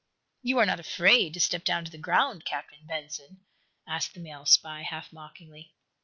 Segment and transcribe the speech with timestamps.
[0.41, 3.41] "You are not afraid to step down to the ground, Captain Benson?"
[3.85, 5.75] asked the male spy, half mockingly.